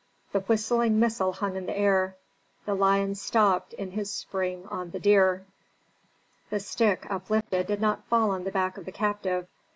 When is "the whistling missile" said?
0.31-1.31